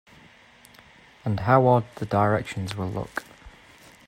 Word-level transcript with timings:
And 1.23 1.41
how 1.41 1.67
odd 1.67 1.85
the 1.97 2.07
directions 2.07 2.75
will 2.75 2.89
look! 2.89 3.23